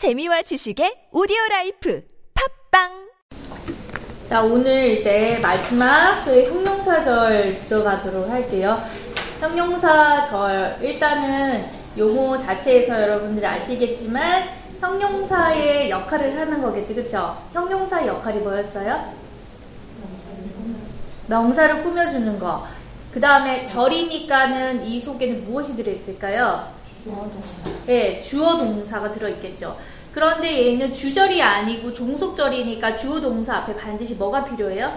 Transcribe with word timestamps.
재미와 0.00 0.40
지식의 0.40 1.12
오디오 1.12 1.36
life 1.50 2.02
팟빵 2.72 3.10
자, 4.30 4.42
오늘 4.42 4.92
이제 4.92 5.38
마지막 5.42 6.24
그 6.24 6.42
형용사절 6.44 7.58
들어가도록 7.58 8.30
할게요. 8.30 8.82
형용사절, 9.40 10.78
일단은 10.80 11.66
용어 11.98 12.38
자체에서 12.38 13.02
여러분들이 13.02 13.44
아시겠지만, 13.44 14.48
형용사의 14.80 15.90
역할을 15.90 16.34
하는 16.34 16.62
거겠지, 16.62 16.94
그쵸? 16.94 17.36
형용사의 17.52 18.06
역할이 18.06 18.38
뭐였어요? 18.38 19.12
명사를 21.26 21.82
꾸며주는 21.82 22.38
거. 22.38 22.66
그 23.12 23.20
다음에 23.20 23.62
절이니까는 23.64 24.86
이 24.86 24.98
속에는 24.98 25.44
무엇이 25.44 25.76
들어있을까요? 25.76 26.79
네, 27.86 28.20
주어 28.20 28.56
동사가 28.56 29.10
들어있겠죠. 29.10 29.76
그런데 30.12 30.72
얘는 30.72 30.92
주절이 30.92 31.40
아니고 31.40 31.92
종속절이니까 31.92 32.96
주어 32.96 33.20
동사 33.20 33.58
앞에 33.58 33.76
반드시 33.76 34.14
뭐가 34.14 34.44
필요해요? 34.44 34.92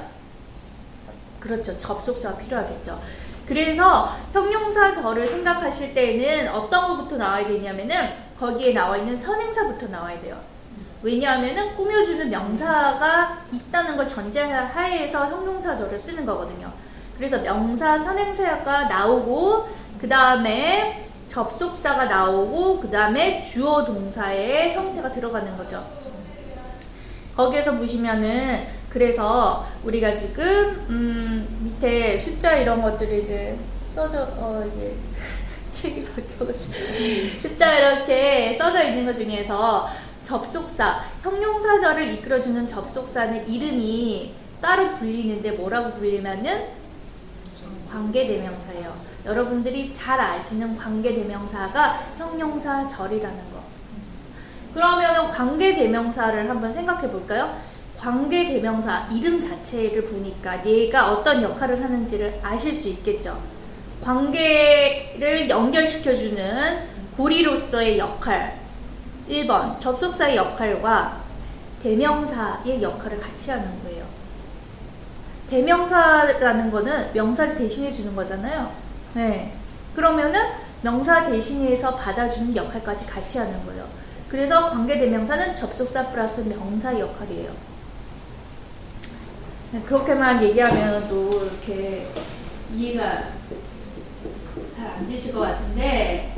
그렇죠. 1.39 1.77
접속사가 1.77 2.37
필요하겠죠. 2.37 2.99
그래서 3.47 4.15
형용사절을 4.31 5.27
생각하실 5.27 5.93
때는 5.93 6.49
어떤 6.49 6.87
것부터 6.87 7.17
나와야 7.17 7.45
되냐면은 7.45 8.13
거기에 8.39 8.73
나와 8.73 8.97
있는 8.97 9.15
선행사부터 9.15 9.87
나와야 9.87 10.19
돼요. 10.21 10.37
왜냐하면은 11.01 11.75
꾸며주는 11.75 12.29
명사가 12.29 13.39
있다는 13.51 13.97
걸 13.97 14.07
전제하에서 14.07 15.27
형용사절을 15.27 15.99
쓰는 15.99 16.25
거거든요. 16.25 16.71
그래서 17.17 17.37
명사 17.39 17.97
선행사가 17.97 18.85
나오고 18.85 19.67
그 19.99 20.07
다음에 20.07 21.09
접속사가 21.33 22.05
나오고 22.05 22.79
그 22.79 22.91
다음에 22.91 23.41
주어 23.41 23.83
동사의 23.83 24.75
형태가 24.75 25.11
들어가는 25.11 25.57
거죠. 25.57 25.83
거기에서 27.35 27.75
보시면은 27.75 28.67
그래서 28.87 29.65
우리가 29.83 30.13
지금 30.13 30.85
음 30.89 31.47
밑에 31.63 32.19
숫자 32.19 32.55
이런 32.57 32.83
것들이 32.83 33.23
이제 33.23 33.57
써져 33.87 34.27
어 34.37 34.63
이게 34.67 34.93
책이 35.73 36.05
바뀌어가지고 36.05 37.39
숫자 37.41 37.79
이렇게 37.79 38.55
써져 38.55 38.83
있는 38.83 39.03
것 39.07 39.15
중에서 39.15 39.89
접속사 40.23 41.03
형용사절을 41.23 42.13
이끌어주는 42.13 42.67
접속사는 42.67 43.49
이름이 43.49 44.35
따로 44.61 44.93
불리는데 44.93 45.53
뭐라고 45.53 45.93
불리면은 45.93 46.67
관계대명사예요. 47.89 49.12
여러분들이 49.25 49.93
잘 49.93 50.19
아시는 50.19 50.75
관계대명사가 50.75 51.99
형용사 52.17 52.87
절이라는 52.87 53.37
거. 53.51 53.63
그러면 54.73 55.29
관계대명사를 55.29 56.49
한번 56.49 56.71
생각해 56.71 57.09
볼까요? 57.09 57.57
관계대명사 57.97 59.07
이름 59.11 59.39
자체를 59.39 60.05
보니까 60.07 60.65
얘가 60.65 61.11
어떤 61.11 61.41
역할을 61.41 61.81
하는지를 61.81 62.39
아실 62.43 62.73
수 62.73 62.89
있겠죠. 62.89 63.41
관계를 64.03 65.49
연결시켜주는 65.49 66.93
고리로서의 67.15 67.97
역할 67.97 68.59
1번 69.29 69.79
접속사의 69.79 70.35
역할과 70.35 71.21
대명사의 71.81 72.81
역할을 72.81 73.21
같이 73.21 73.51
하는 73.51 73.83
거예요. 73.83 74.03
대명사라는 75.49 76.71
거는 76.71 77.13
명사를 77.13 77.55
대신해 77.55 77.91
주는 77.91 78.13
거잖아요. 78.15 78.82
네. 79.13 79.53
그러면은 79.95 80.41
명사 80.81 81.25
대신해서 81.29 81.95
받아주는 81.95 82.55
역할까지 82.55 83.07
같이 83.07 83.37
하는 83.37 83.65
거예요. 83.65 83.87
그래서 84.27 84.69
관계대명사는 84.71 85.55
접속사 85.55 86.07
플러스 86.09 86.41
명사 86.41 86.99
역할이에요. 86.99 87.51
네, 89.71 89.81
그렇게만 89.81 90.41
얘기하면 90.43 91.07
또 91.07 91.45
이렇게 91.45 92.07
이해가 92.73 93.03
잘 94.75 94.93
안 94.97 95.09
되실 95.09 95.33
것 95.33 95.41
같은데 95.41 96.35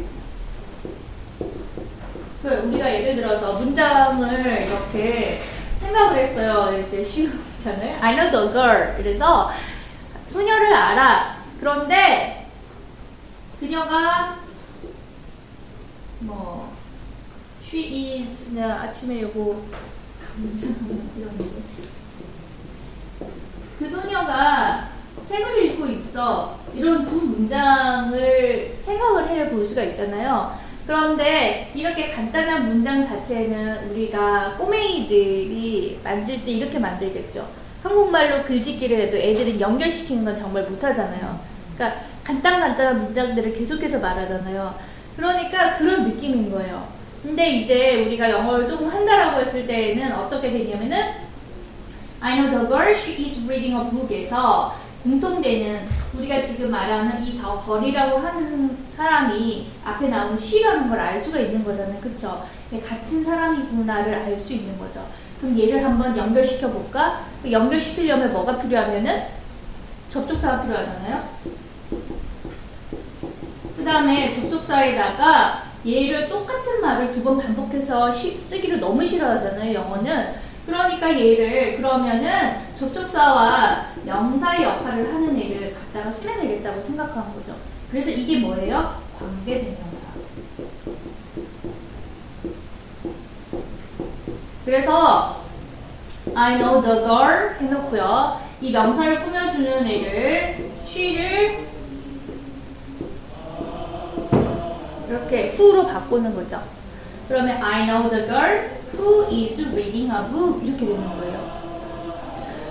그 2.42 2.50
우리가 2.50 2.94
예를 2.94 3.16
들어서 3.16 3.60
문장을 3.60 4.28
이렇게 4.38 5.42
생각을 5.82 6.18
했어요. 6.18 6.78
이렇게 6.78 7.04
쉬운 7.04 7.32
문장을 7.32 7.98
I 8.00 8.16
know 8.16 8.32
the 8.32 8.54
girl 8.54 8.96
그래서 8.98 9.52
소녀를 10.28 10.74
알아. 10.74 11.38
그런데 11.60 12.45
그녀가 13.66 14.38
뭐 16.20 16.72
she 17.68 18.20
is 18.22 18.60
아침에 18.60 19.24
요거 19.24 19.60
그 23.80 23.90
소녀가 23.90 24.90
책을 25.26 25.66
읽고 25.66 25.88
있어. 25.88 26.60
이런 26.76 27.06
두 27.08 27.16
문장을 27.16 28.78
생각을 28.82 29.30
해 29.30 29.50
볼 29.50 29.66
수가 29.66 29.82
있잖아요. 29.86 30.60
그런데 30.86 31.72
이렇게 31.74 32.12
간단한 32.12 32.68
문장 32.68 33.04
자체는 33.04 33.90
우리가 33.90 34.58
꼬맹이들이 34.58 36.02
만들 36.04 36.46
때 36.46 36.52
이렇게 36.52 36.78
만들겠죠. 36.78 37.50
한국말로 37.82 38.44
글짓기를 38.44 39.00
해도 39.00 39.18
애들은 39.18 39.60
연결시키는 39.60 40.24
건 40.24 40.36
정말 40.36 40.64
못하잖아요. 40.70 41.40
그러니까 41.76 42.15
간단간단한 42.26 43.04
문장들을 43.06 43.54
계속해서 43.56 44.00
말하잖아요. 44.00 44.76
그러니까 45.16 45.78
그런 45.78 46.04
느낌인 46.04 46.52
거예요. 46.52 46.88
근데 47.24 47.50
이제 47.50 48.04
우리가 48.06 48.30
영어를 48.30 48.68
조금 48.68 48.90
한다라고 48.90 49.40
했을 49.40 49.66
때는 49.66 50.12
어떻게 50.12 50.52
되냐면은 50.52 51.26
I 52.20 52.38
know 52.38 52.50
the 52.50 52.68
girl, 52.68 52.92
she 52.92 53.26
is 53.26 53.46
reading 53.46 53.76
a 53.80 53.90
book에서 53.92 54.76
공통되는 55.04 55.88
우리가 56.18 56.42
지금 56.42 56.72
말하는 56.72 57.24
이더 57.24 57.60
거리라고 57.62 58.18
하는 58.18 58.76
사람이 58.98 59.68
앞에 59.84 60.08
나오는 60.08 60.36
she라는 60.38 60.90
걸 60.90 61.00
알 61.00 61.20
수가 61.20 61.40
있는 61.40 61.64
거잖아요. 61.64 62.00
그쵸? 62.02 62.46
같은 62.88 63.24
사람이구나를 63.24 64.14
알 64.16 64.40
수 64.40 64.54
있는 64.54 64.78
거죠. 64.80 65.06
그럼 65.40 65.60
얘를 65.60 65.84
한번 65.84 66.18
연결시켜 66.18 66.70
볼까? 66.72 67.26
연결시키려면 67.50 68.34
뭐가 68.34 68.58
필요하면은 68.58 69.24
접속사가 70.10 70.64
필요하잖아요. 70.64 71.24
그 73.86 73.92
다음에 73.92 74.32
접속사에다가 74.32 75.62
얘를 75.86 76.28
똑같은 76.28 76.82
말을 76.82 77.12
두 77.12 77.24
번 77.24 77.38
반복해서 77.38 78.12
시, 78.12 78.32
쓰기를 78.32 78.80
너무 78.80 79.06
싫어하잖아요. 79.06 79.76
영어는. 79.76 80.34
그러니까 80.66 81.08
얘를 81.12 81.78
그러면은 81.78 82.56
접속사와 82.80 83.90
명사의 84.04 84.64
역할을 84.64 85.14
하는 85.14 85.40
애를 85.40 85.76
갖다가 85.76 86.12
쓰면 86.12 86.42
되겠다고 86.42 86.82
생각한 86.82 87.32
거죠. 87.36 87.56
그래서 87.92 88.10
이게 88.10 88.40
뭐예요? 88.40 89.00
관계 89.20 89.60
대명사. 89.60 90.08
그래서 94.66 95.44
I 96.34 96.56
know 96.58 96.82
the 96.82 97.02
girl 97.02 97.56
해놓고요. 97.62 98.42
이 98.62 98.72
명사를 98.72 99.24
꾸며주는 99.24 99.86
애를 99.86 100.72
she를 100.88 101.65
이렇게 105.10 105.50
who로 105.50 105.88
바꾸는 105.88 106.36
거죠. 106.36 106.62
그러면 107.28 107.62
I 107.62 107.86
know 107.86 108.10
the 108.10 108.26
girl 108.26 108.70
who 108.94 109.26
is 109.26 109.68
reading 109.72 110.12
a 110.12 110.32
book 110.32 110.66
이렇게 110.66 110.86
되는 110.86 111.04
거예요. 111.20 111.56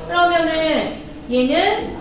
그러면은 0.06 0.98
얘는 1.30 1.96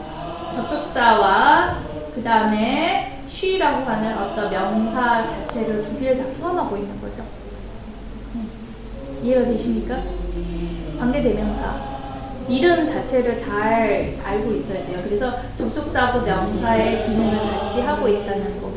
접속사와 0.53 1.79
그 2.13 2.23
다음에 2.23 3.21
she라고 3.29 3.89
하는 3.89 4.17
어떤 4.17 4.51
명사 4.51 5.27
자체를 5.27 5.83
두 5.83 5.99
개를 5.99 6.17
다 6.17 6.23
포함하고 6.39 6.77
있는 6.77 7.01
거죠. 7.01 7.23
이해가 9.23 9.45
되십니까? 9.45 10.01
관계대명사. 10.99 11.93
이름 12.49 12.85
자체를 12.85 13.39
잘 13.39 14.17
알고 14.23 14.53
있어야 14.53 14.85
돼요. 14.85 14.99
그래서 15.03 15.31
접속사하고 15.55 16.25
명사의 16.25 17.05
기능을 17.05 17.37
같이 17.39 17.81
하고 17.81 18.07
있다는 18.07 18.61
거. 18.61 18.72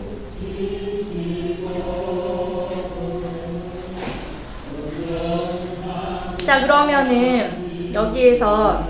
자, 6.47 6.61
그러면은 6.61 7.93
여기에서 7.93 8.87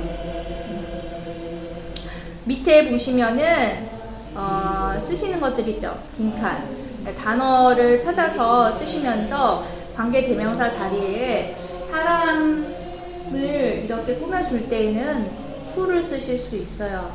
밑에 2.44 2.90
보시면은 2.90 3.88
어, 4.34 4.94
쓰시는 5.00 5.40
것들 5.40 5.66
있죠. 5.68 5.98
빈칸. 6.18 6.76
단어를 7.18 7.98
찾아서 7.98 8.70
쓰시면서 8.70 9.64
관계 9.96 10.26
대명사 10.26 10.70
자리에 10.70 11.56
사람을 11.90 13.84
이렇게 13.86 14.16
꾸며줄 14.16 14.68
때에는 14.68 15.30
who를 15.74 16.04
쓰실 16.04 16.38
수 16.38 16.56
있어요. 16.56 17.10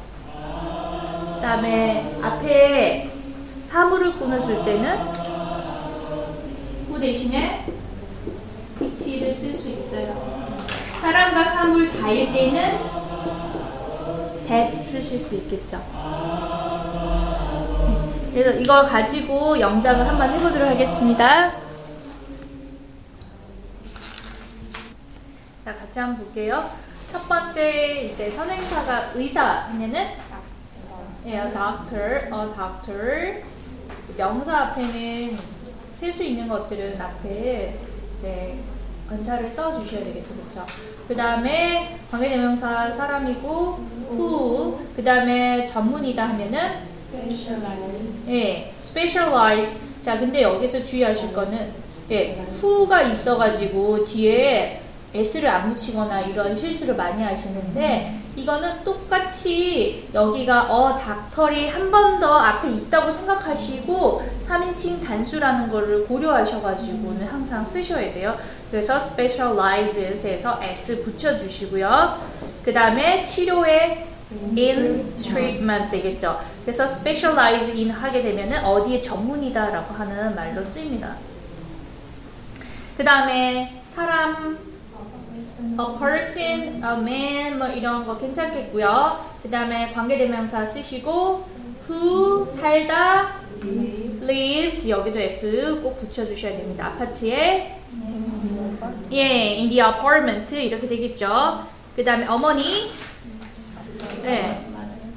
그 1.35 1.39
다음에 1.39 2.17
앞에 2.19 3.11
사물을 3.63 4.13
꾸며줄 4.13 4.65
때는 4.65 4.97
who 6.88 6.99
대신에 6.99 7.63
which 9.19 9.69
있어요. 9.69 10.41
사람과 11.01 11.43
사물 11.43 11.91
다일 11.91 12.31
때는 12.31 12.79
that 14.47 14.85
쓰실 14.85 15.19
수 15.19 15.35
있겠죠. 15.37 15.81
그래서 18.31 18.59
이걸 18.59 18.87
가지고 18.87 19.59
영작을 19.59 20.07
한번 20.07 20.29
해보도록 20.29 20.69
하겠습니다. 20.69 21.51
자, 25.65 25.75
같이 25.75 25.99
한번 25.99 26.25
볼게요. 26.25 26.71
첫 27.11 27.27
번째 27.27 28.11
이제 28.13 28.29
선행사가 28.31 29.11
의사 29.15 29.43
하면은 29.69 30.07
예, 31.25 31.39
a 31.39 31.51
doctor, 31.51 32.23
a 32.25 32.55
doctor. 32.55 33.43
명사 34.17 34.57
앞에는 34.57 35.37
쓸 35.95 36.11
수 36.11 36.23
있는 36.23 36.47
것들은 36.47 36.99
앞에 36.99 37.75
이제 38.17 38.59
은사를 39.11 39.51
써 39.51 39.81
주셔야 39.81 40.03
되겠죠, 40.03 40.33
그렇죠? 40.35 40.65
그 41.07 41.15
다음에 41.15 41.99
관계대명사 42.09 42.91
사람이고 42.91 43.79
who, 44.11 44.79
그 44.95 45.03
다음에 45.03 45.65
전문이다 45.65 46.29
하면은 46.29 46.59
예, 48.29 48.73
specialize. 48.79 49.81
자, 50.01 50.17
근데 50.19 50.41
여기서 50.41 50.83
주의하실 50.83 51.33
거는 51.33 51.71
예, 52.11 52.45
who가 52.61 53.01
있어가지고 53.03 54.05
뒤에 54.05 54.80
s를 55.13 55.49
안 55.49 55.69
붙이거나 55.69 56.21
이런 56.21 56.55
실수를 56.55 56.95
많이 56.95 57.21
하시는데 57.23 58.17
이거는 58.35 58.83
똑같이 58.85 60.07
여기가 60.13 60.63
어 60.73 60.97
닥터리 60.97 61.67
한 61.69 61.91
번 61.91 62.19
더 62.21 62.33
앞에 62.37 62.69
있다고 62.69 63.11
생각하시고 63.11 64.21
3인칭 64.47 65.03
단수라는 65.05 65.69
거를 65.71 66.05
고려하셔가지고는 66.07 67.27
항상 67.27 67.65
쓰셔야 67.65 68.13
돼요. 68.13 68.37
그래서 68.69 68.95
specializes에서 68.97 70.59
s 70.63 71.03
붙여주시고요. 71.03 72.21
그 72.63 72.71
다음에 72.71 73.23
치료에 73.23 74.07
in 74.55 75.13
treatment 75.21 75.89
되겠죠. 75.91 76.39
그래서 76.63 76.83
specialize 76.85 77.73
in 77.75 77.89
하게 77.89 78.21
되면은 78.21 78.63
어디에 78.63 79.01
전문이다라고 79.01 79.93
하는 79.95 80.35
말로 80.35 80.63
쓰입니다. 80.63 81.15
그 82.95 83.03
다음에 83.03 83.81
사람 83.87 84.57
a 85.79 85.99
person, 85.99 86.83
a 86.83 86.97
man 86.99 87.57
뭐 87.57 87.67
이런 87.67 88.05
거 88.05 88.17
괜찮겠고요. 88.17 89.25
그 89.43 89.49
다음에 89.49 89.91
관계대명사 89.93 90.65
쓰시고 90.65 91.45
who 91.88 92.47
살다 92.49 93.41
lives 94.21 94.89
여기도 94.89 95.19
s 95.19 95.81
꼭 95.81 95.99
붙여주셔야 95.99 96.57
됩니다. 96.57 96.88
아파트에 96.88 97.77
예, 99.11 99.57
in 99.57 99.69
the 99.69 99.81
apartment 99.81 100.55
이렇게 100.55 100.88
되겠죠. 100.88 101.65
그 101.95 102.03
다음에 102.03 102.25
어머니 102.27 102.91
예, 104.25 104.61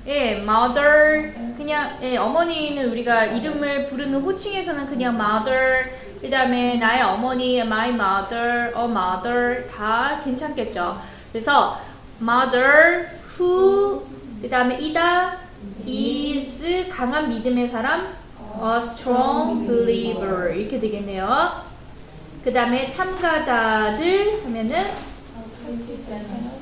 예, 0.06 0.30
mother 0.42 1.32
그냥 1.56 1.98
예, 2.02 2.16
어머니는 2.16 2.90
우리가 2.90 3.26
이름을 3.26 3.86
부르는 3.86 4.20
호칭에서는 4.20 4.86
그냥 4.88 5.14
mother 5.14 5.90
그 6.24 6.30
다음에 6.30 6.76
나의 6.76 7.02
어머니, 7.02 7.60
my 7.60 7.90
mother, 7.90 8.72
a 8.74 8.84
mother 8.84 9.68
다 9.68 10.22
괜찮겠죠. 10.24 10.98
그래서 11.30 11.78
mother, 12.18 13.10
who, 13.38 14.02
그 14.40 14.48
다음에 14.48 14.78
이다, 14.78 15.36
is 15.86 16.88
강한 16.88 17.28
믿음의 17.28 17.68
사람, 17.68 18.16
a 18.58 18.78
strong 18.78 19.66
believer 19.66 20.58
이렇게 20.58 20.80
되겠네요. 20.80 21.62
그 22.42 22.50
다음에 22.50 22.88
참가자들 22.88 24.44
하면은 24.44 24.82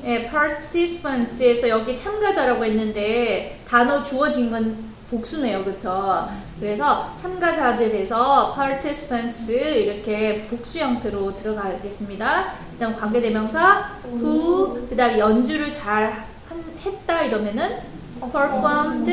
예, 0.03 0.29
participants에서 0.29 1.69
여기 1.69 1.95
참가자라고 1.95 2.65
했는데 2.65 3.61
단어 3.65 4.03
주어진 4.03 4.51
건 4.51 4.92
복수네요, 5.13 5.63
그쵸? 5.63 6.27
그래서 6.59 7.11
참가자들에서 7.15 8.53
participants 8.55 9.51
이렇게 9.51 10.47
복수 10.47 10.79
형태로 10.79 11.35
들어가겠습니다. 11.35 12.53
그다음 12.73 12.95
관계대명사 12.95 13.89
who, 14.05 14.87
그다음 14.89 15.19
연주를 15.19 15.71
잘 15.71 16.25
했다 16.85 17.21
이러면은 17.21 17.77
performed 18.31 19.11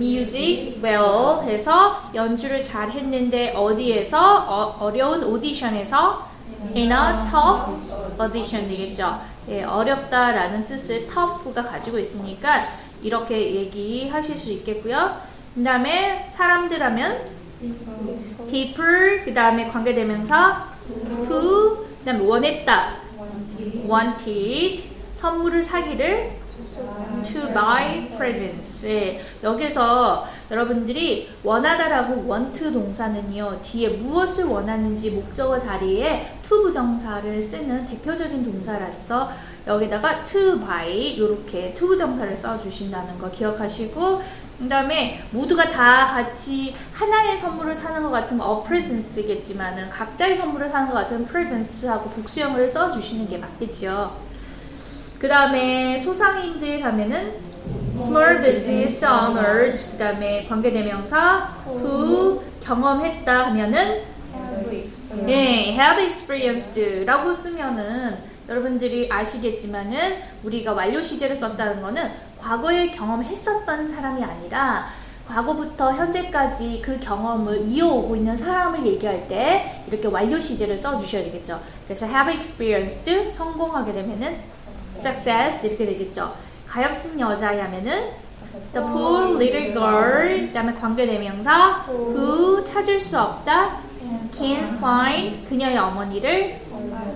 music 0.00 0.80
well 0.82 1.42
해서 1.44 2.10
연주를 2.14 2.62
잘 2.62 2.90
했는데 2.90 3.52
어디에서 3.54 4.76
어, 4.80 4.90
려운 4.90 5.22
오디션에서 5.24 6.28
in 6.74 6.92
a 6.92 7.30
tough 7.30 8.20
audition 8.20 8.68
되겠죠. 8.68 9.20
예, 9.48 9.62
어렵다라는 9.62 10.66
뜻을 10.66 11.06
tough가 11.06 11.62
가지고 11.62 11.98
있으니까 11.98 12.66
이렇게 13.02 13.54
얘기하실 13.54 14.36
수 14.36 14.52
있겠고요. 14.52 15.20
그 15.54 15.62
다음에 15.62 16.26
사람들 16.28 16.82
하면 16.82 17.20
people, 18.50 19.24
그 19.24 19.32
다음에 19.32 19.68
관계대명사 19.68 20.68
who, 21.28 21.86
그 21.98 22.04
다음에 22.04 22.24
원했다 22.24 22.96
wanted, 23.88 24.82
선물을 25.14 25.62
사기를 25.62 26.32
to 27.22 27.52
buy 27.52 28.06
presents. 28.16 28.86
예, 28.86 29.20
여기서 29.42 30.26
여러분들이 30.50 31.28
원하다라고 31.42 32.30
want 32.30 32.72
동사는요 32.72 33.60
뒤에 33.62 33.88
무엇을 33.88 34.44
원하는지 34.44 35.10
목적어 35.10 35.58
자리에 35.58 36.38
to 36.46 36.62
부정사를 36.62 37.40
쓰는 37.42 37.86
대표적인 37.86 38.44
동사라서 38.44 39.32
여기다가 39.66 40.24
to 40.24 40.58
buy 40.60 40.88
이렇게 41.14 41.74
to 41.74 41.88
부정사를 41.88 42.36
써주신다는 42.36 43.18
거 43.18 43.30
기억하시고 43.30 44.22
그 44.58 44.68
다음에 44.68 45.22
모두가 45.32 45.70
다 45.70 46.06
같이 46.06 46.74
하나의 46.92 47.36
선물을 47.36 47.76
사는 47.76 48.02
것 48.02 48.10
같으면 48.10 48.46
a 48.46 48.64
present겠지만은 48.64 49.90
각자의 49.90 50.36
선물을 50.36 50.68
사는 50.68 50.88
것 50.88 50.94
같으면 50.94 51.26
presents하고 51.26 52.10
복수형을 52.10 52.68
써주시는 52.68 53.28
게 53.28 53.38
맞겠죠. 53.38 54.16
그 55.18 55.28
다음에 55.28 55.98
소상인들 55.98 56.84
하면은 56.84 57.34
small 57.98 58.42
business 58.42 59.04
owners 59.04 59.92
그 59.92 59.98
다음에 59.98 60.46
관계대명사 60.46 61.54
who 61.66 62.42
경험했다 62.62 63.46
하면은 63.46 64.02
네, 65.24 65.72
have 65.72 66.04
experienced라고 66.04 67.32
쓰면은 67.32 68.35
여러분들이 68.48 69.08
아시겠지만은 69.10 70.18
우리가 70.44 70.72
완료 70.72 71.02
시제를 71.02 71.34
썼다는 71.36 71.82
거는 71.82 72.10
과거에 72.38 72.90
경험했었던 72.90 73.88
사람이 73.88 74.22
아니라 74.22 74.86
과거부터 75.26 75.92
현재까지 75.92 76.80
그 76.84 77.00
경험을 77.00 77.66
이어오고 77.66 78.14
있는 78.14 78.36
사람을 78.36 78.86
얘기할 78.86 79.26
때 79.26 79.82
이렇게 79.88 80.06
완료 80.06 80.38
시제를 80.38 80.78
써 80.78 80.96
주셔야 80.98 81.24
되겠죠. 81.24 81.60
그래서 81.84 82.06
have 82.06 82.32
experienced 82.32 83.30
성공하게 83.30 83.92
되면은 83.92 84.38
success 84.94 85.66
이렇게 85.66 85.84
되겠죠. 85.84 86.32
가엾은 86.68 87.18
여자야면은 87.18 88.10
the 88.72 88.86
poor 88.86 89.34
little 89.34 89.72
girl 89.72 90.46
그다음에 90.46 90.72
관계대명사 90.74 91.86
who 91.88 92.64
찾을 92.64 93.00
수 93.00 93.18
없다 93.18 93.80
can 94.32 94.76
find 94.76 95.48
그녀의 95.48 95.76
어머니를 95.76 96.60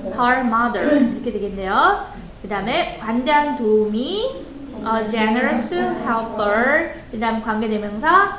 her 0.05 0.41
mother. 0.41 0.97
이렇게 1.15 1.33
되겠네요. 1.33 2.07
그 2.43 2.49
다음에 2.49 2.97
관대한 2.99 3.57
도우미 3.57 4.45
a 4.81 5.11
generous 5.11 5.75
helper. 5.75 6.95
그 7.11 7.19
다음 7.21 7.43
관계대명사 7.43 8.39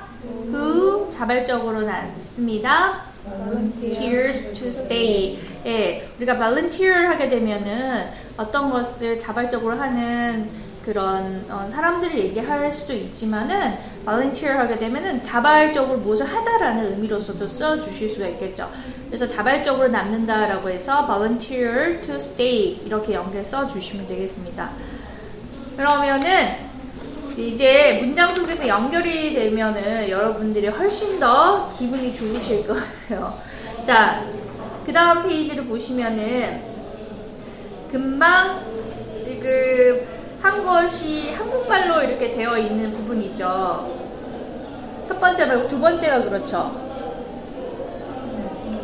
who 0.51 1.09
자발적으로 1.11 1.81
나습니다. 1.81 3.11
Volunteers 3.23 4.53
to 4.53 4.69
stay. 4.69 5.37
예, 5.65 6.09
우리가 6.17 6.33
volunteer 6.37 7.07
하게 7.07 7.29
되면은 7.29 8.09
어떤 8.37 8.71
것을 8.71 9.19
자발적으로 9.19 9.75
하는 9.75 10.49
그런 10.85 11.45
어, 11.49 11.69
사람들을 11.71 12.17
얘기할 12.17 12.71
수도 12.71 12.93
있지만은 12.93 13.77
volunteer 14.03 14.57
하게 14.57 14.77
되면은 14.79 15.21
자발적으로 15.21 15.99
무엇을 15.99 16.25
하다라는 16.25 16.93
의미로서도 16.93 17.45
써 17.47 17.79
주실 17.79 18.09
수가 18.09 18.27
있겠죠. 18.29 18.69
그래서 19.07 19.27
자발적으로 19.27 19.89
남는다라고 19.89 20.69
해서 20.69 21.05
volunteer 21.05 22.01
to 22.01 22.15
stay 22.15 22.81
이렇게 22.85 23.13
연결 23.13 23.45
써 23.45 23.67
주시면 23.67 24.07
되겠습니다. 24.07 24.71
그러면은 25.77 26.71
이제 27.37 27.99
문장 28.01 28.33
속에서 28.33 28.67
연결이 28.67 29.33
되면은 29.33 30.09
여러분들이 30.09 30.67
훨씬 30.67 31.19
더 31.19 31.71
기분이 31.77 32.13
좋으실 32.13 32.67
것 32.67 32.73
같아요. 32.75 33.33
자, 33.85 34.23
그 34.85 34.91
다음 34.91 35.27
페이지를 35.27 35.65
보시면은 35.65 36.63
금방 37.91 38.59
지금 39.17 40.20
한 40.41 40.65
것이 40.65 41.33
한국말로 41.33 42.01
이렇게 42.01 42.31
되어 42.31 42.57
있는 42.57 42.91
부분이죠. 42.93 44.01
첫 45.05 45.19
번째 45.19 45.45
말고 45.45 45.67
두 45.67 45.79
번째가 45.79 46.23
그렇죠. 46.23 46.71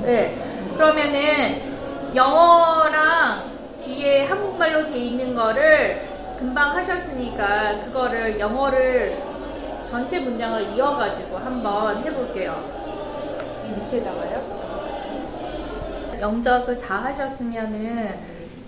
네. 0.02 0.36
그러면은 0.76 2.14
영어랑 2.14 3.52
뒤 3.80 4.28
영어말로 4.68 4.86
돼 4.86 4.98
있는 4.98 5.34
거를 5.34 6.08
금방 6.38 6.76
하셨으니까 6.76 7.86
그거를 7.86 8.40
영어를 8.40 9.18
전체 9.86 10.20
문장을 10.20 10.76
이어가지고 10.76 11.38
한번 11.38 12.04
해볼게요. 12.04 12.78
밑에다가요? 13.64 14.58
영적을 16.20 16.80
다 16.80 17.04
하셨으면은 17.04 18.20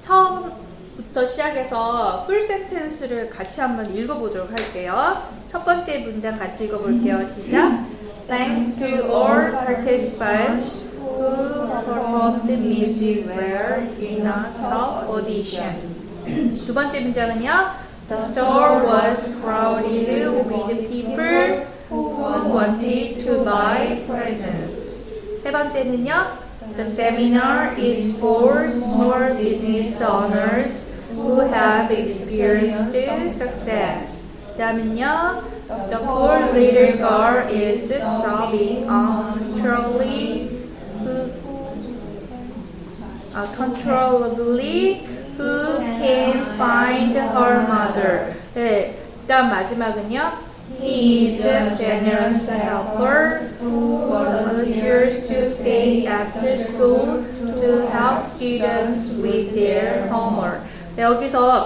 처음 0.02 0.52
부터 1.00 1.26
시작해서 1.26 2.24
풀 2.26 2.44
센텐스를 2.44 3.30
같이 3.30 3.62
한번 3.62 3.96
읽어보도록 3.96 4.52
할게요. 4.52 5.24
첫 5.48 5.64
번째 5.64 6.00
문장 6.00 6.38
같이 6.38 6.66
읽어볼게요. 6.66 7.26
시작. 7.26 7.86
Thanks 8.28 8.78
to 8.78 9.10
all 9.10 9.50
participants 9.50 10.92
who 11.00 11.68
performed 11.68 12.48
the 12.48 12.58
music 12.58 13.26
well 13.28 13.88
in 13.98 14.28
a 14.28 14.52
tough 14.60 15.10
audition. 15.10 15.96
두 16.68 16.74
번째 16.74 17.00
문장은요. 17.00 17.90
The 18.10 18.20
store 18.20 18.84
was 18.86 19.40
crowded 19.42 20.28
with 20.28 20.90
people 20.90 21.66
who 21.90 22.54
wanted 22.54 23.20
to 23.26 23.44
buy 23.46 24.04
presents. 24.06 25.10
세 25.42 25.50
번째는요. 25.50 26.50
The 26.76 26.86
seminar 26.86 27.74
is 27.80 28.20
for 28.20 28.70
small 28.70 29.34
business 29.36 30.02
owners 30.02 30.89
who 31.19 31.41
have 31.41 31.91
experienced 31.91 32.93
success. 33.31 34.25
다음은요. 34.59 35.43
The 35.91 35.99
poor 35.99 36.53
little 36.53 36.99
girl 36.99 37.49
is 37.49 37.89
sobbing 37.89 38.87
uncontrollably, 38.89 40.51
uncontrollably 43.35 45.07
who 45.37 45.79
can 45.99 46.45
find 46.57 47.17
her 47.17 47.67
mother. 47.67 48.37
네, 48.55 48.95
그다음 49.27 49.51
마지막은요. 49.51 50.55
He 50.81 51.37
is 51.37 51.45
a 51.45 51.75
generous 51.77 52.49
helper 52.49 53.51
who 53.61 54.07
volunteers 54.09 55.27
to 55.29 55.49
stay 55.49 56.07
after 56.07 56.57
school 56.57 57.25
to 57.57 57.87
help 57.91 58.25
students 58.25 59.13
with 59.13 59.55
their 59.55 60.07
homework. 60.09 60.61
네, 61.00 61.06
여기서 61.06 61.66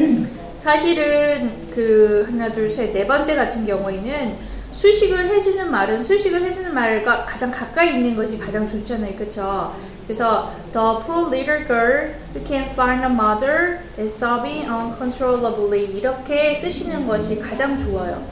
사실은 0.58 1.52
그 1.74 2.24
하나 2.26 2.50
둘 2.50 2.70
셋 2.70 2.90
네 2.94 3.06
번째 3.06 3.36
같은 3.36 3.66
경우에는 3.66 4.34
수식을 4.72 5.28
해주는 5.28 5.70
말은 5.70 6.02
수식을 6.02 6.42
해주는 6.42 6.72
말과 6.72 7.26
가장 7.26 7.50
가까이 7.50 7.90
있는 7.90 8.16
것이 8.16 8.38
가장 8.38 8.66
좋잖아요, 8.66 9.14
그렇죠? 9.16 9.74
그래서 10.06 10.54
the 10.72 11.04
poor 11.04 11.28
little 11.28 11.66
girl 11.66 12.14
who 12.34 12.42
can 12.48 12.64
find 12.70 13.04
a 13.04 13.10
mother 13.12 13.80
is 13.98 14.16
sobbing 14.16 14.66
uncontrollably 14.66 15.84
이렇게 15.98 16.54
쓰시는 16.54 17.06
것이 17.06 17.38
가장 17.38 17.78
좋아요. 17.78 18.22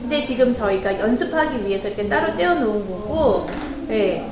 근데 0.00 0.22
지금 0.22 0.54
저희가 0.54 0.98
연습하기 1.00 1.66
위해서 1.66 1.88
이렇게 1.88 2.08
따로 2.08 2.34
떼어놓은 2.34 2.88
거고, 2.88 3.46
네. 3.88 4.26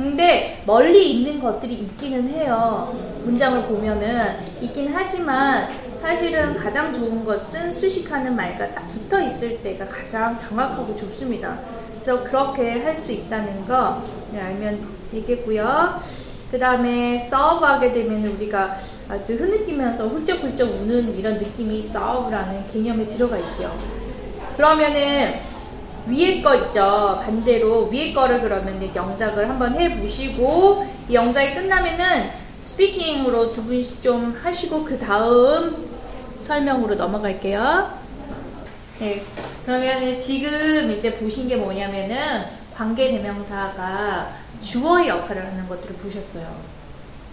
근데 0.00 0.62
멀리 0.64 1.12
있는 1.12 1.38
것들이 1.38 1.74
있기는 1.74 2.26
해요. 2.30 2.98
문장을 3.24 3.64
보면은 3.64 4.34
있긴 4.62 4.90
하지만 4.94 5.68
사실은 6.00 6.54
가장 6.54 6.90
좋은 6.90 7.22
것은 7.22 7.70
수식하는 7.74 8.34
말과 8.34 8.72
딱 8.72 8.88
붙어 8.88 9.20
있을 9.20 9.62
때가 9.62 9.84
가장 9.84 10.38
정확하고 10.38 10.96
좋습니다. 10.96 11.58
그래서 12.02 12.24
그렇게 12.24 12.80
할 12.82 12.96
수 12.96 13.12
있다는 13.12 13.66
거 13.66 14.02
네, 14.32 14.40
알면 14.40 14.80
되겠고요. 15.12 16.00
그 16.50 16.58
다음에 16.58 17.18
싸워하게 17.18 17.92
되면 17.92 18.24
우리가 18.24 18.74
아주 19.06 19.34
흐느끼면서 19.34 20.08
훌쩍훌쩍 20.08 20.66
우는 20.80 21.18
이런 21.18 21.34
느낌이 21.34 21.82
싸우라는 21.82 22.64
개념에 22.72 23.06
들어가 23.06 23.36
있죠. 23.36 23.70
그러면은 24.56 25.49
위에 26.06 26.40
거 26.42 26.54
있죠. 26.56 27.20
반대로 27.22 27.88
위에 27.88 28.12
거를 28.12 28.40
그러면 28.40 28.94
영작을 28.94 29.48
한번 29.48 29.74
해보시고 29.74 30.86
이 31.08 31.14
영작이 31.14 31.54
끝나면은 31.54 32.30
스피킹으로 32.62 33.52
두 33.52 33.64
분씩 33.64 34.02
좀 34.02 34.38
하시고 34.42 34.84
그 34.84 34.98
다음 34.98 35.88
설명으로 36.42 36.94
넘어갈게요. 36.94 37.98
네, 38.98 39.22
그러면 39.64 40.20
지금 40.20 40.90
이제 40.90 41.14
보신 41.14 41.48
게 41.48 41.56
뭐냐면은 41.56 42.44
관계 42.74 43.10
대명사가 43.10 44.30
주어의 44.60 45.08
역할을 45.08 45.44
하는 45.46 45.68
것들을 45.68 45.96
보셨어요. 45.96 46.46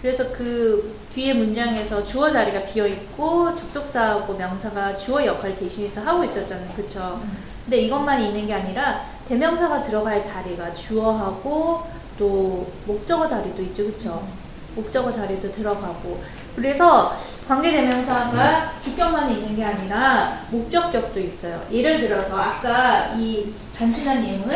그래서 0.01 0.31
그 0.31 0.95
뒤에 1.11 1.33
문장에서 1.33 2.05
주어 2.05 2.29
자리가 2.29 2.65
비어 2.65 2.87
있고 2.87 3.53
접속사하고 3.55 4.35
명사가 4.35 4.95
주어 4.95 5.25
역할 5.25 5.55
대신해서 5.55 6.01
하고 6.01 6.23
있었잖아요. 6.23 6.69
그쵸? 6.75 7.19
근데 7.67 7.81
이것만 7.81 8.23
있는 8.23 8.47
게 8.47 8.53
아니라 8.53 9.01
대명사가 9.27 9.83
들어갈 9.83 10.23
자리가 10.23 10.73
주어하고 10.73 11.85
또 12.17 12.71
목적어 12.85 13.27
자리도 13.27 13.61
있죠. 13.63 13.87
그쵸? 13.87 14.25
목적어 14.73 15.11
자리도 15.11 15.51
들어가고. 15.51 16.23
그래서 16.55 17.17
관계 17.45 17.71
대명사가 17.71 18.71
주격만 18.81 19.31
있는 19.31 19.53
게 19.57 19.65
아니라 19.65 20.43
목적격도 20.49 21.19
있어요. 21.19 21.61
예를 21.69 21.99
들어서 21.99 22.37
아까 22.37 23.13
이 23.17 23.53
단순한 23.77 24.25
예문 24.25 24.49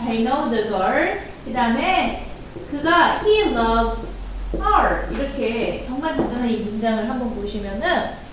I 0.00 0.24
know 0.24 0.50
the 0.50 0.64
girl 0.64 1.20
그 1.44 1.52
다음에 1.52 2.26
그가 2.70 3.20
he 3.26 3.52
loves 3.54 4.40
her 4.54 5.06
이렇게 5.12 5.84
정말 5.86 6.16
간단한 6.16 6.48
이 6.48 6.56
문장을 6.56 7.10
한번 7.10 7.34
보시면은 7.34 8.24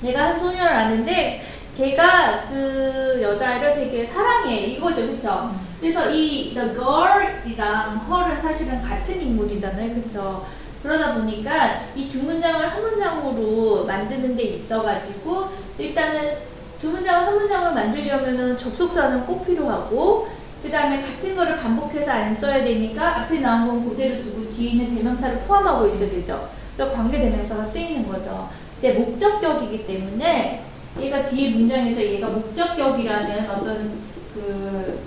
내가 0.00 0.24
한 0.24 0.40
소녀를 0.40 0.72
아는데 0.72 1.53
걔가 1.76 2.48
그 2.48 3.18
여자를 3.22 3.74
되게 3.74 4.06
사랑해 4.06 4.66
이거죠 4.66 5.06
그쵸 5.06 5.54
그래서 5.80 6.10
이 6.10 6.54
the 6.54 6.70
girl이랑 6.74 8.06
her은 8.08 8.40
사실은 8.40 8.80
같은 8.80 9.20
인물이잖아요 9.20 9.94
그쵸 9.94 10.46
그러다 10.82 11.14
보니까 11.14 11.80
이 11.96 12.08
두 12.10 12.22
문장을 12.22 12.70
한 12.70 12.82
문장으로 12.82 13.84
만드는 13.86 14.36
데 14.36 14.42
있어가지고 14.44 15.48
일단은 15.78 16.36
두 16.80 16.90
문장을 16.90 17.26
한 17.26 17.34
문장을 17.34 17.72
만들려면은 17.74 18.56
접속사는 18.58 19.26
꼭 19.26 19.46
필요하고 19.46 20.28
그 20.62 20.70
다음에 20.70 21.02
같은 21.02 21.34
거를 21.36 21.56
반복해서 21.58 22.12
안 22.12 22.34
써야 22.34 22.62
되니까 22.62 23.20
앞에 23.20 23.40
나온 23.40 23.66
건 23.68 23.88
그대로 23.88 24.22
두고 24.22 24.50
뒤에 24.54 24.70
있는 24.70 24.94
대명사를 24.96 25.40
포함하고 25.40 25.86
있어야 25.88 26.10
되죠. 26.10 26.48
그러니까 26.76 26.96
관계 26.96 27.18
대명사가 27.18 27.64
쓰이는 27.64 28.06
거죠. 28.08 28.48
근데 28.80 28.98
목적격이기 28.98 29.86
때문에 29.86 30.62
얘가 31.00 31.28
뒤에 31.28 31.50
문장에서 31.50 32.02
얘가 32.02 32.28
목적격이라는 32.28 33.50
어떤 33.50 33.98
그 34.32 35.00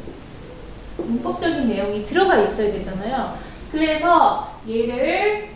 문법적인 0.98 1.70
내용이 1.70 2.06
들어가 2.06 2.40
있어야 2.40 2.72
되잖아요. 2.74 3.38
그래서 3.72 4.60
얘를 4.68 5.50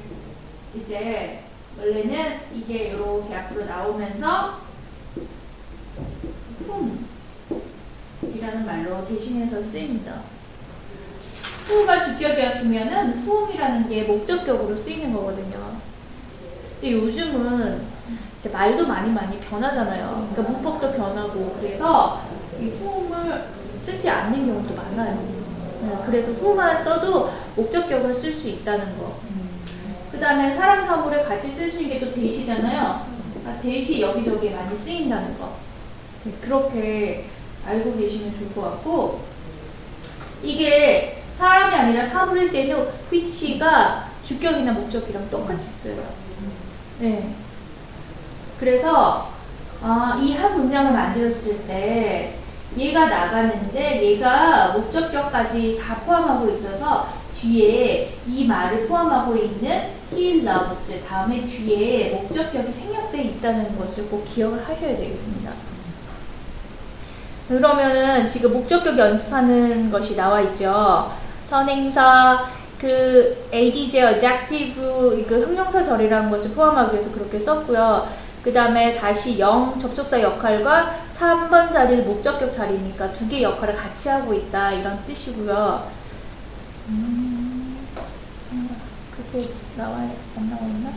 이제 0.76 1.40
원래는 1.78 2.40
이게 2.56 2.90
이렇게 2.90 3.36
앞으로 3.36 3.66
나오면서 3.66 4.60
품 6.66 7.08
이라는 8.24 8.66
말로 8.66 9.06
대신해서 9.08 9.62
쓰입니다. 9.64 10.22
후가 11.68 12.00
주격이었으면은 12.06 13.20
후음이라는 13.20 13.90
게 13.90 14.04
목적격으로 14.04 14.76
쓰이는 14.76 15.14
거거든요. 15.14 15.78
근데 16.80 16.94
요즘은 16.94 17.86
말도 18.50 18.88
많이 18.88 19.12
많이 19.12 19.40
변하잖아요. 19.40 20.30
그러니까 20.32 20.54
문법도 20.54 20.94
변하고 20.94 21.56
그래서 21.60 22.22
이 22.60 22.70
후음을 22.70 23.44
쓰지 23.84 24.10
않는 24.10 24.46
경우도 24.46 24.76
많아요. 24.76 25.42
네, 25.82 25.98
그래서 26.06 26.32
후만 26.34 26.84
써도 26.84 27.32
목적격을 27.56 28.14
쓸 28.14 28.34
수 28.34 28.48
있다는 28.50 28.98
거. 28.98 29.20
그 30.12 30.20
다음에 30.20 30.52
사람 30.54 30.86
사물에 30.86 31.24
같이 31.24 31.50
쓸 31.50 31.70
수 31.72 31.82
있는 31.84 32.00
게 32.00 32.06
또 32.06 32.14
대시잖아요. 32.14 33.06
그러니까 33.34 33.62
대시 33.62 34.02
여기저기 34.02 34.50
많이 34.52 34.76
쓰인다는 34.76 35.38
거. 35.40 35.54
네, 36.24 36.32
그렇게 36.42 37.26
알고 37.66 37.98
계시면 37.98 38.38
좋을 38.38 38.54
것 38.56 38.62
같고 38.62 39.22
이게 40.44 41.22
사람이 41.38 41.76
아니라 41.76 42.06
사물일 42.06 42.52
때는 42.52 42.88
which가 43.12 44.10
주격이나 44.24 44.74
목적이랑 44.74 45.30
똑같이 45.30 45.68
써요. 45.68 46.04
네. 47.00 47.34
그래서 48.62 49.27
아, 49.84 50.20
이 50.22 50.34
한 50.36 50.56
문장을 50.56 50.94
만들었을 50.94 51.65
때 51.65 52.36
얘가 52.77 53.08
나가는데 53.08 54.06
얘가 54.12 54.70
목적격까지 54.74 55.80
다 55.82 55.96
포함하고 56.06 56.51
있어서 56.51 57.08
뒤에 57.39 58.13
이 58.27 58.46
말을 58.46 58.88
포함하고 58.88 59.36
있는 59.36 59.89
he 60.13 60.46
loves 60.46 61.03
다음에 61.03 61.46
뒤에 61.48 62.12
목적격이 62.12 62.72
생략되어 62.72 63.22
있다는 63.22 63.80
것을 63.80 64.06
꼭 64.06 64.24
기억을 64.25 64.60
하셔야 64.62 64.96
되겠습니다. 64.96 65.51
그러면은 67.48 68.27
지금 68.27 68.53
목적격 68.53 68.98
연습하는 68.98 69.91
것이 69.91 70.15
나와 70.15 70.39
있죠. 70.41 71.12
선행사, 71.44 72.46
그 72.80 73.48
adj 73.51 73.98
adjective 74.08 75.25
그 75.25 75.44
형용사 75.46 75.84
절이라는 75.84 76.30
것을 76.30 76.51
포함하기 76.51 76.94
위해서 76.94 77.12
그렇게 77.12 77.38
썼고요. 77.39 78.21
그 78.44 78.52
다음에 78.52 78.96
다시 78.96 79.38
영 79.40 79.78
접속사 79.78 80.22
역할과 80.22 80.96
3번 81.14 81.72
자리는 81.72 82.06
목적격 82.06 82.52
자리니까 82.52 83.14
두 83.14 83.28
개의 83.30 83.44
역할을 83.44 83.76
같이 83.76 84.10
하고 84.10 84.34
있다 84.34 84.72
이런 84.72 85.04
뜻이고요. 85.06 85.88
음, 86.90 87.78
그렇게 89.12 89.48
나와 89.78 89.98
안 90.38 90.50
나와 90.50 90.62
있나? 90.64 90.92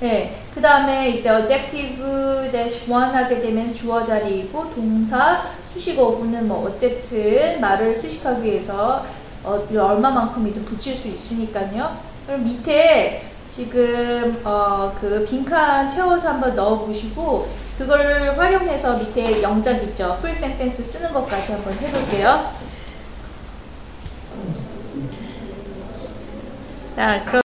네. 0.00 0.42
그 0.54 0.60
다음에 0.60 1.10
이제 1.10 1.30
adjective 1.30 2.50
dash 2.50 2.90
one 2.90 3.12
하게 3.12 3.40
되면 3.40 3.72
주어 3.72 4.04
자리이고 4.04 4.74
동사 4.74 5.42
수식 5.64 5.98
어구는 5.98 6.48
뭐 6.48 6.66
어쨌든 6.66 7.60
말을 7.60 7.94
수식하기 7.94 8.42
위해서 8.42 9.06
어, 9.44 9.64
얼마만큼이든 9.70 10.64
붙일 10.64 10.96
수 10.96 11.08
있으니까요. 11.08 11.96
그럼 12.26 12.44
밑에 12.44 13.29
지금 13.50 14.40
어, 14.44 14.96
그 15.00 15.26
빈칸 15.28 15.88
채워서 15.88 16.30
한번 16.30 16.54
넣어 16.54 16.78
보시고 16.86 17.48
그걸 17.76 18.38
활용해서 18.38 18.98
밑에 18.98 19.42
영작 19.42 19.82
있죠. 19.84 20.16
풀 20.20 20.32
센텐스 20.32 20.84
쓰는 20.84 21.12
것까지 21.12 21.52
한번 21.52 21.74
해볼게요. 21.74 22.52
자, 26.94 27.24
그럼 27.24 27.38